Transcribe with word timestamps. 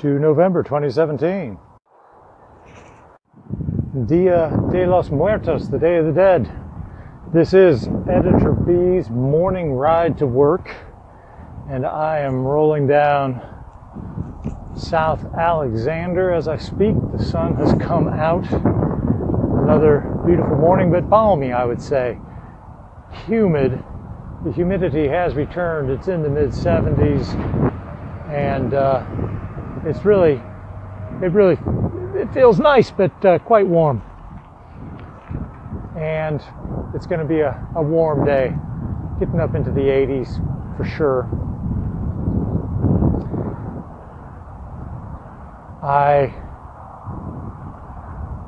to 0.00 0.18
November 0.18 0.62
2017. 0.62 1.58
Dia 4.06 4.50
de 4.72 4.86
los 4.86 5.10
Muertos, 5.10 5.68
the 5.68 5.78
Day 5.78 5.98
of 5.98 6.06
the 6.06 6.12
Dead. 6.12 6.50
This 7.34 7.52
is 7.52 7.86
Editor 8.10 8.52
B's 8.52 9.10
morning 9.10 9.74
ride 9.74 10.16
to 10.16 10.26
work, 10.26 10.74
and 11.68 11.84
I 11.84 12.20
am 12.20 12.44
rolling 12.44 12.86
down 12.86 13.42
South 14.74 15.22
Alexander 15.34 16.32
as 16.32 16.48
I 16.48 16.56
speak. 16.56 16.94
The 17.12 17.22
sun 17.22 17.56
has 17.56 17.74
come 17.74 18.08
out. 18.08 18.50
Another 19.64 20.18
beautiful 20.24 20.56
morning, 20.56 20.90
but 20.90 21.10
balmy, 21.10 21.52
I 21.52 21.66
would 21.66 21.82
say. 21.82 22.18
Humid. 23.26 23.84
The 24.46 24.52
humidity 24.52 25.08
has 25.08 25.34
returned. 25.34 25.90
It's 25.90 26.08
in 26.08 26.22
the 26.22 26.30
mid 26.30 26.52
70s, 26.52 27.34
and 28.30 28.72
uh, 28.72 29.04
it's 29.84 30.04
really, 30.04 30.40
it 31.22 31.32
really, 31.32 31.58
it 32.14 32.32
feels 32.32 32.58
nice, 32.58 32.90
but 32.90 33.24
uh, 33.24 33.38
quite 33.40 33.66
warm. 33.66 34.02
And 35.96 36.42
it's 36.94 37.06
going 37.06 37.20
to 37.20 37.26
be 37.26 37.40
a, 37.40 37.66
a 37.76 37.82
warm 37.82 38.24
day, 38.24 38.54
getting 39.18 39.40
up 39.40 39.54
into 39.54 39.70
the 39.70 39.80
80s 39.80 40.36
for 40.76 40.84
sure. 40.84 41.28
I 45.82 46.34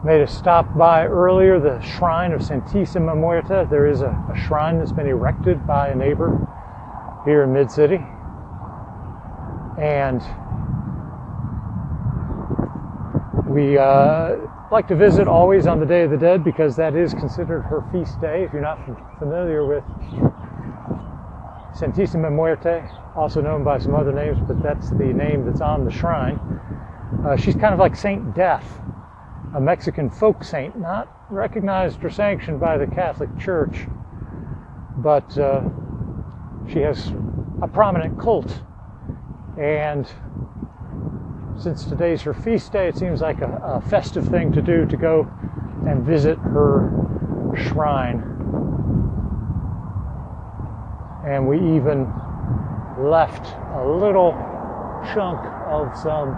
made 0.04 0.20
a 0.20 0.26
stop 0.26 0.76
by 0.76 1.06
earlier 1.06 1.60
the 1.60 1.80
shrine 1.80 2.32
of 2.32 2.40
Santissima 2.40 3.16
Muerte. 3.16 3.66
There 3.70 3.86
is 3.86 4.02
a, 4.02 4.08
a 4.32 4.36
shrine 4.36 4.78
that's 4.78 4.92
been 4.92 5.06
erected 5.06 5.66
by 5.66 5.88
a 5.88 5.94
neighbor 5.94 6.46
here 7.24 7.44
in 7.44 7.52
Mid 7.52 7.70
City. 7.70 8.04
And 9.78 10.20
we 13.52 13.76
uh, 13.76 14.36
like 14.70 14.88
to 14.88 14.96
visit 14.96 15.28
always 15.28 15.66
on 15.66 15.78
the 15.78 15.84
Day 15.84 16.04
of 16.04 16.10
the 16.10 16.16
Dead 16.16 16.42
because 16.42 16.74
that 16.76 16.96
is 16.96 17.12
considered 17.12 17.60
her 17.62 17.84
feast 17.92 18.18
day. 18.18 18.44
If 18.44 18.52
you're 18.52 18.62
not 18.62 18.78
familiar 19.18 19.66
with 19.66 19.84
Santissima 21.76 22.32
Muerte, 22.32 22.82
also 23.14 23.42
known 23.42 23.62
by 23.62 23.78
some 23.78 23.94
other 23.94 24.12
names, 24.12 24.38
but 24.48 24.62
that's 24.62 24.88
the 24.90 25.04
name 25.04 25.44
that's 25.44 25.60
on 25.60 25.84
the 25.84 25.90
shrine. 25.90 26.38
Uh, 27.26 27.36
she's 27.36 27.54
kind 27.54 27.74
of 27.74 27.78
like 27.78 27.94
Saint 27.94 28.34
Death, 28.34 28.64
a 29.54 29.60
Mexican 29.60 30.08
folk 30.08 30.42
saint, 30.42 30.78
not 30.78 31.14
recognized 31.30 32.02
or 32.02 32.10
sanctioned 32.10 32.58
by 32.58 32.78
the 32.78 32.86
Catholic 32.86 33.28
Church, 33.38 33.86
but 34.96 35.36
uh, 35.36 35.60
she 36.72 36.78
has 36.78 37.12
a 37.60 37.68
prominent 37.68 38.18
cult. 38.18 38.62
And 39.60 40.10
since 41.58 41.84
today's 41.84 42.22
her 42.22 42.34
feast 42.34 42.72
day, 42.72 42.88
it 42.88 42.96
seems 42.96 43.20
like 43.20 43.40
a, 43.40 43.60
a 43.62 43.80
festive 43.80 44.26
thing 44.28 44.52
to 44.52 44.62
do 44.62 44.86
to 44.86 44.96
go 44.96 45.30
and 45.86 46.04
visit 46.04 46.38
her 46.38 46.90
shrine. 47.56 48.20
And 51.26 51.46
we 51.46 51.56
even 51.76 52.12
left 52.98 53.54
a 53.74 53.84
little 53.86 54.32
chunk 55.14 55.38
of 55.66 55.96
some 55.96 56.34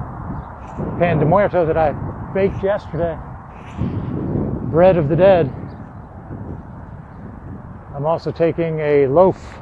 pan 0.98 1.18
de 1.18 1.24
muerto 1.24 1.64
that 1.64 1.76
I 1.76 1.92
baked 2.32 2.62
yesterday, 2.62 3.18
bread 4.70 4.96
of 4.96 5.08
the 5.08 5.16
dead. 5.16 5.52
I'm 7.94 8.06
also 8.06 8.32
taking 8.32 8.80
a 8.80 9.06
loaf 9.06 9.58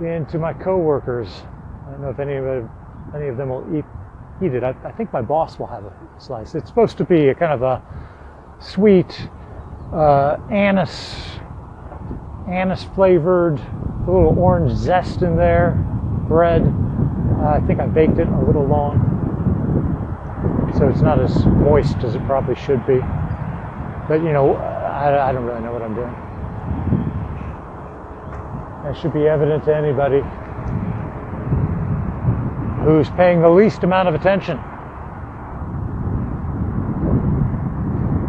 into 0.00 0.38
my 0.38 0.52
coworkers. 0.52 1.42
I 1.86 1.90
don't 1.90 2.02
know 2.02 2.10
if 2.10 2.20
any 2.20 2.36
of 2.36 2.44
them, 2.44 2.70
any 3.14 3.28
of 3.28 3.36
them 3.36 3.48
will 3.48 3.66
eat 3.76 3.84
eat 4.42 4.54
it. 4.54 4.62
I, 4.62 4.74
I, 4.84 4.92
think 4.92 5.12
my 5.12 5.22
boss 5.22 5.58
will 5.58 5.66
have 5.66 5.84
a 5.84 5.92
slice. 6.18 6.54
It's 6.54 6.68
supposed 6.68 6.96
to 6.98 7.04
be 7.04 7.28
a 7.28 7.34
kind 7.34 7.52
of 7.52 7.62
a 7.62 7.82
sweet 8.60 9.28
uh, 9.92 10.36
anise 10.50 11.38
anise 12.48 12.84
flavored, 12.84 13.58
a 13.58 14.10
little 14.10 14.38
orange 14.38 14.72
zest 14.72 15.22
in 15.22 15.36
there, 15.36 15.72
bread. 16.28 16.62
Uh, 16.62 17.48
I 17.48 17.60
think 17.66 17.80
I 17.80 17.86
baked 17.86 18.18
it 18.18 18.28
a 18.28 18.46
little 18.46 18.64
long, 18.64 18.96
so 20.78 20.88
it's 20.88 21.00
not 21.00 21.20
as 21.20 21.44
moist 21.46 21.98
as 22.04 22.14
it 22.14 22.24
probably 22.26 22.54
should 22.54 22.86
be. 22.86 22.98
But 24.08 24.22
you 24.22 24.32
know, 24.32 24.54
I, 24.54 25.28
I 25.28 25.32
don't 25.32 25.44
really 25.44 25.60
know 25.60 25.72
what 25.72 25.82
I'm 25.82 25.94
doing. 25.94 26.14
That 28.84 28.96
should 28.96 29.12
be 29.12 29.26
evident 29.26 29.64
to 29.64 29.76
anybody 29.76 30.22
who's 32.88 33.10
paying 33.10 33.42
the 33.42 33.48
least 33.50 33.84
amount 33.84 34.08
of 34.08 34.14
attention. 34.14 34.56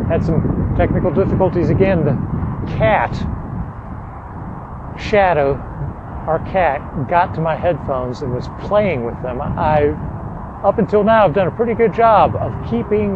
Had 0.10 0.24
some 0.26 0.76
technical 0.76 1.12
difficulties 1.12 1.70
again. 1.70 2.04
The 2.04 2.12
cat, 2.76 3.14
Shadow, 5.00 5.54
our 6.28 6.40
cat, 6.52 6.82
got 7.08 7.34
to 7.36 7.42
my 7.42 7.56
headphones 7.56 8.22
and 8.22 8.34
was 8.34 8.50
playing 8.60 9.06
with 9.06 9.20
them. 9.22 9.42
I, 9.42 9.96
up 10.62 10.78
until 10.78 11.06
now, 11.06 11.22
have 11.22 11.34
done 11.34 11.48
a 11.48 11.52
pretty 11.52 11.74
good 11.74 11.94
job 11.94 12.36
of 12.36 12.52
keeping 12.70 13.16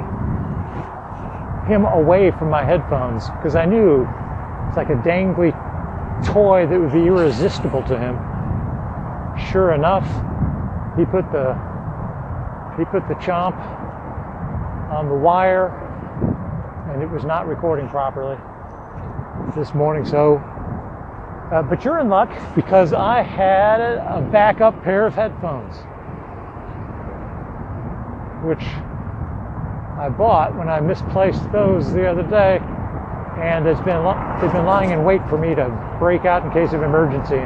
him 1.67 1.85
away 1.85 2.31
from 2.31 2.49
my 2.49 2.63
headphones 2.63 3.29
because 3.31 3.55
I 3.55 3.65
knew 3.65 4.07
it's 4.69 4.77
like 4.77 4.89
a 4.89 4.95
dangly 4.95 5.51
toy 6.25 6.65
that 6.67 6.79
would 6.79 6.93
be 6.93 7.07
irresistible 7.07 7.83
to 7.83 7.99
him. 7.99 8.17
Sure 9.51 9.73
enough, 9.73 10.07
he 10.97 11.05
put 11.05 11.31
the 11.31 11.53
he 12.77 12.85
put 12.85 13.07
the 13.07 13.15
chomp 13.15 13.57
on 14.91 15.09
the 15.09 15.15
wire 15.15 15.67
and 16.91 17.01
it 17.01 17.09
was 17.09 17.23
not 17.23 17.47
recording 17.47 17.87
properly 17.89 18.37
this 19.55 19.73
morning 19.73 20.05
so 20.05 20.37
uh, 21.51 21.61
but 21.63 21.83
you're 21.83 21.99
in 21.99 22.09
luck 22.09 22.31
because 22.55 22.93
I 22.93 23.21
had 23.21 23.79
a 23.79 24.27
backup 24.31 24.83
pair 24.83 25.05
of 25.05 25.15
headphones 25.15 25.75
which 28.43 28.63
I 29.99 30.09
bought 30.09 30.55
when 30.55 30.69
I 30.69 30.79
misplaced 30.79 31.51
those 31.51 31.91
the 31.93 32.05
other 32.05 32.23
day 32.23 32.57
and 33.41 33.65
it's 33.65 33.81
been 33.81 34.03
they've 34.41 34.51
been 34.51 34.65
lying 34.65 34.91
in 34.91 35.03
wait 35.03 35.27
for 35.27 35.37
me 35.37 35.55
to 35.55 35.69
break 35.99 36.25
out 36.25 36.43
in 36.43 36.51
case 36.51 36.73
of 36.73 36.83
emergency 36.83 37.41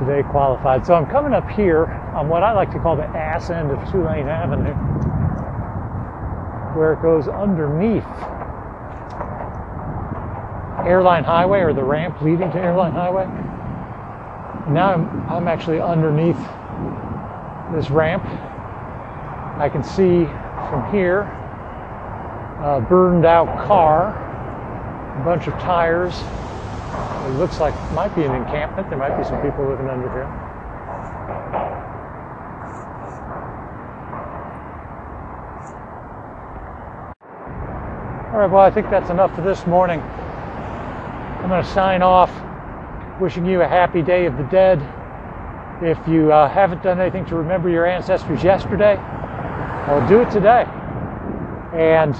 today 0.00 0.26
qualified. 0.28 0.86
So 0.86 0.94
I'm 0.94 1.06
coming 1.06 1.34
up 1.34 1.48
here 1.50 1.84
on 2.16 2.28
what 2.28 2.42
I 2.42 2.52
like 2.52 2.72
to 2.72 2.78
call 2.80 2.96
the 2.96 3.04
ass 3.04 3.50
end 3.50 3.70
of 3.70 3.78
Tulane 3.90 4.28
Avenue, 4.28 4.74
where 6.74 6.94
it 6.94 7.02
goes 7.02 7.28
underneath 7.28 8.04
Airline 10.86 11.24
Highway 11.24 11.60
or 11.60 11.74
the 11.74 11.84
ramp 11.84 12.20
leading 12.22 12.50
to 12.50 12.58
Airline 12.58 12.92
Highway. 12.92 13.26
Now 14.72 14.94
I'm, 14.94 15.28
I'm 15.28 15.48
actually 15.48 15.80
underneath 15.80 16.38
this 17.74 17.90
ramp. 17.90 18.24
I 18.24 19.68
can 19.70 19.84
see 19.84 20.24
from 20.70 20.90
here 20.90 21.20
a 22.64 22.80
burned 22.80 23.26
out 23.26 23.46
car, 23.66 24.16
a 25.20 25.24
bunch 25.24 25.46
of 25.46 25.54
tires, 25.54 26.14
it 27.30 27.38
looks 27.38 27.60
like 27.60 27.74
it 27.74 27.92
might 27.92 28.14
be 28.16 28.24
an 28.24 28.34
encampment. 28.34 28.88
There 28.88 28.98
might 28.98 29.16
be 29.16 29.24
some 29.24 29.40
people 29.42 29.68
living 29.68 29.88
under 29.88 30.10
here. 30.10 30.24
All 38.32 38.38
right, 38.38 38.50
well, 38.50 38.62
I 38.62 38.70
think 38.70 38.90
that's 38.90 39.10
enough 39.10 39.34
for 39.34 39.42
this 39.42 39.66
morning. 39.66 40.00
I'm 40.00 41.48
going 41.48 41.62
to 41.62 41.70
sign 41.70 42.02
off 42.02 42.30
wishing 43.20 43.44
you 43.44 43.62
a 43.62 43.68
happy 43.68 44.02
day 44.02 44.26
of 44.26 44.36
the 44.36 44.44
dead. 44.44 44.80
If 45.82 45.98
you 46.08 46.32
uh, 46.32 46.48
haven't 46.48 46.82
done 46.82 47.00
anything 47.00 47.24
to 47.26 47.36
remember 47.36 47.68
your 47.68 47.86
ancestors 47.86 48.42
yesterday, 48.42 48.96
well, 48.96 50.06
do 50.08 50.20
it 50.20 50.30
today. 50.30 50.64
And 51.74 52.14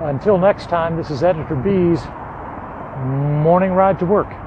until 0.00 0.38
next 0.38 0.68
time, 0.68 0.96
this 0.96 1.10
is 1.10 1.22
Editor 1.22 1.56
B's 1.56 2.00
morning 2.98 3.72
ride 3.72 3.98
to 3.98 4.06
work. 4.06 4.41